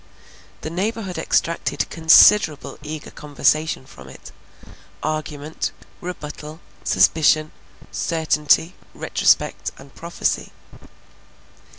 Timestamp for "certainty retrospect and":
7.91-9.93